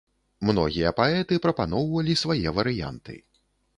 [0.49, 3.19] Многія паэты прапаноўвалі свае варыянты.